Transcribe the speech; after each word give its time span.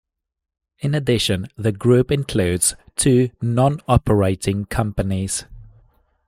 In 0.79 0.95
addition, 0.95 1.47
the 1.57 1.71
group 1.71 2.09
includes 2.11 2.73
two 2.95 3.29
non-operating 3.39 4.65
companies. 4.65 5.45